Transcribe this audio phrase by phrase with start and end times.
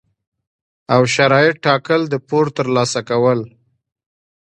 [0.93, 3.39] او شرایط ټاکل، د پور ترلاسه کول،